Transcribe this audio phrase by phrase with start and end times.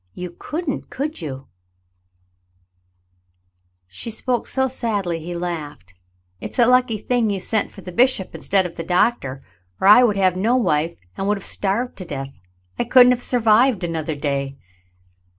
[0.15, 1.33] You couldn't, could you .^"
[3.87, 5.93] She spoke so sadly, he laughed.
[6.39, 9.43] "It's a lucky thing you sent for the bishop instead of the doctor,
[9.79, 12.39] or I would have had no wife and would have starved to death.
[12.79, 14.53] I couldn't have survived another dav."